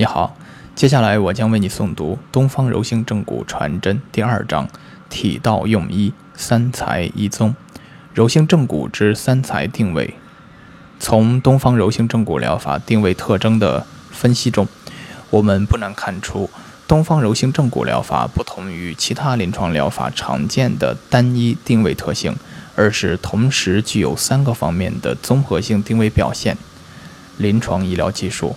[0.00, 0.34] 你好，
[0.74, 4.66] 接下来我将为你诵读《东方柔性正骨传真》第二章：
[5.10, 7.54] 体道用医，三才一宗。
[8.14, 10.14] 柔性正骨之三才定位。
[10.98, 14.66] 从东方柔性正骨疗法定位特征的分析中，
[15.28, 16.48] 我们不难看出，
[16.88, 22.34] 东方柔性正骨疗法不同于其他临床疗法常见的单一定位特性，
[22.74, 26.56] 而是同时具有三个方面的综合性定位表现。
[27.36, 28.56] 临床医疗技术、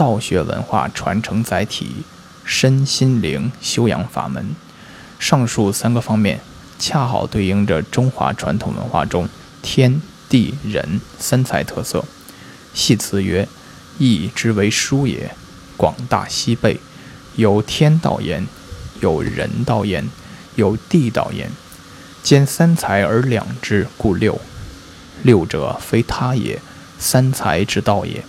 [0.00, 1.96] 道学文化传承载体、
[2.42, 4.56] 身心灵修养法门，
[5.18, 6.40] 上述三个方面
[6.78, 9.28] 恰好对应着中华传统文化中
[9.60, 10.00] 天
[10.30, 12.02] 地人三才特色。
[12.72, 13.46] 系辞曰
[14.00, 15.36] ：“义之为书也，
[15.76, 16.80] 广大西备，
[17.36, 18.46] 有天道焉，
[19.00, 20.08] 有人道焉，
[20.54, 21.50] 有地道焉。
[22.22, 24.40] 兼三才而两之，故六。
[25.22, 26.58] 六者非他也。”
[26.98, 28.24] 三才之道也。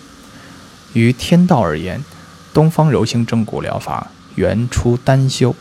[0.93, 2.03] 于天道而言，
[2.53, 5.55] 东方柔性正骨疗法原出丹修，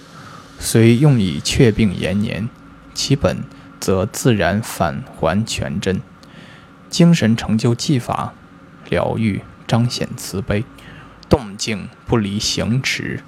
[0.59, 2.49] 虽用以却病延年，
[2.95, 3.45] 其本
[3.79, 6.01] 则自然返还全真。
[6.89, 8.35] 精神成就技法，
[8.89, 10.65] 疗愈彰显慈悲，
[11.29, 13.23] 动静不离行持，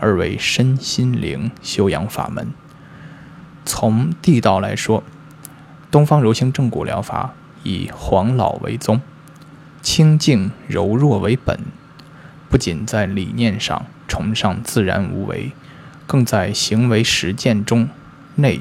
[0.00, 2.52] 而为身心灵修养法门。
[3.64, 5.02] 从地道来说，
[5.90, 7.34] 东方柔性正骨疗法
[7.64, 9.00] 以黄老为宗。
[9.82, 11.60] 清净柔弱为本，
[12.50, 15.52] 不仅在理念上崇尚自然无为，
[16.06, 17.88] 更在行为实践中
[18.36, 18.60] 内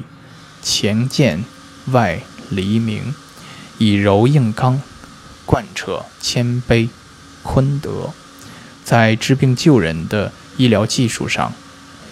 [0.63, 1.43] 乾见
[1.87, 3.13] 外黎明，
[3.77, 4.81] 以柔应刚，
[5.45, 6.89] 贯彻谦卑
[7.43, 8.13] 坤德，
[8.83, 11.53] 在治病救人的医疗技术上，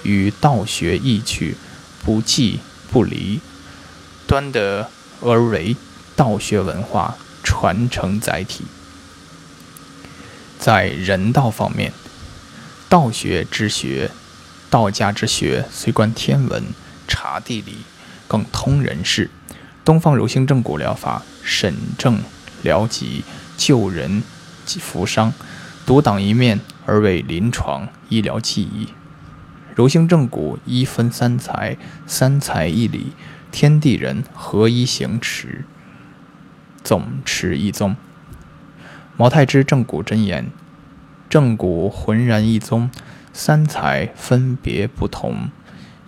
[0.04, 1.56] 与道学异趣
[2.04, 2.60] 不弃
[2.92, 3.40] 不离，
[4.28, 4.90] 端得
[5.22, 5.76] 而为
[6.16, 8.66] 道学文化传承载体。
[10.66, 11.94] 在人道方面，
[12.90, 14.10] 道学之学，
[14.72, 16.64] 道家之学虽观天文、
[17.08, 17.78] 察地理，
[18.28, 19.30] 更通人事。
[19.84, 22.18] 东方柔性正骨疗法审症
[22.64, 23.24] 疗疾、
[23.56, 24.24] 救人
[24.66, 25.32] 及扶伤，
[25.86, 28.88] 独当一面而为临床医疗技艺。
[29.76, 31.78] 柔性正骨一分三才，
[32.08, 33.14] 三才一理，
[33.52, 35.64] 天地人合一行持，
[36.84, 37.96] 总持一宗。
[39.18, 40.48] 毛太之正骨真言：
[41.30, 42.90] 正骨浑然一宗，
[43.32, 45.50] 三才分别不同，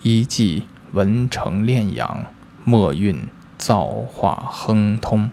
[0.01, 2.25] 一即文成炼养，
[2.65, 5.31] 墨韵造化亨通。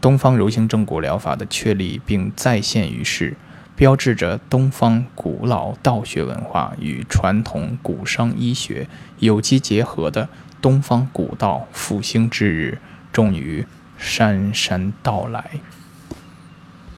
[0.00, 3.36] 东方柔性正骨疗法的确立并再现于世，
[3.76, 8.88] 标志着东方古老道学文化与传统古商医学
[9.20, 10.28] 有机结合的
[10.60, 12.78] 东方古道复兴之日，
[13.12, 13.64] 终于
[13.96, 15.60] 姗姗到来。